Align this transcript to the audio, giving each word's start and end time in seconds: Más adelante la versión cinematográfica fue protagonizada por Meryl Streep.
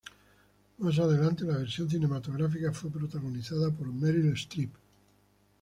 Más 0.79 0.97
adelante 0.97 1.43
la 1.45 1.57
versión 1.57 1.87
cinematográfica 1.87 2.71
fue 2.73 2.89
protagonizada 2.89 3.69
por 3.69 3.85
Meryl 3.93 4.33
Streep. 4.35 4.71